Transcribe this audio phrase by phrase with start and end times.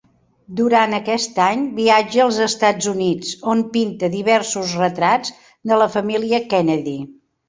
[0.59, 5.35] Durant aquest any viatja als Estats Units, on pinta diversos retrats
[5.73, 6.95] de la família Kennedy.